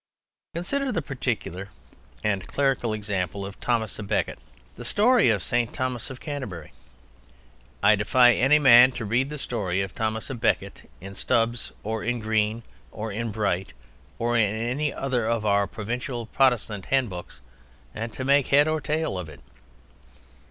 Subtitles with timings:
[0.55, 1.69] Consider the particular
[2.23, 4.39] (and clerical) example of Thomas à Becket:
[4.75, 5.71] the story of St.
[5.71, 6.71] Thomas of Canterbury.
[7.83, 12.03] I defy any man to read the story of Thomas a Becket in Stubbs, or
[12.03, 13.73] in Green, or in Bright,
[14.17, 17.39] or in any other of our provincial Protestant handbooks,
[17.93, 19.41] and to make head or tail of it.